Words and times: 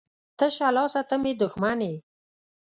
تشه 0.37 0.67
لاسه 0.75 1.01
ته 1.09 1.15
مي 1.21 1.31
دښمن 1.41 1.79
يي. 1.89 1.95